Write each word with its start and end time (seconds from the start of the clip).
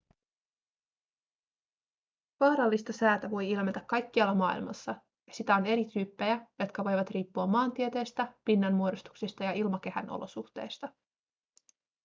vaarallista 2.39 2.93
säätä 2.93 3.31
voi 3.31 3.49
ilmetä 3.51 3.83
kaikkialla 3.87 4.35
maailmassa 4.35 4.91
ja 5.27 5.33
sitä 5.33 5.55
on 5.55 5.65
eri 5.65 5.85
tyyppejä 5.85 6.47
jotka 6.59 6.83
voivat 6.83 7.09
riippua 7.09 7.47
maantieteestä 7.47 8.33
pinnanmuodostuksista 8.45 9.43
ja 9.43 9.51
ilmakehän 9.51 10.09
olosuhteista 10.09 10.89